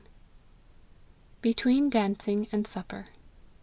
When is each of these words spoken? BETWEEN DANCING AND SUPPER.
BETWEEN 1.43 1.91
DANCING 1.91 2.47
AND 2.51 2.65
SUPPER. 2.65 3.09